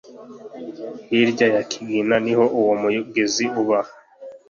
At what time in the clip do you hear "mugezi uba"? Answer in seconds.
2.81-3.79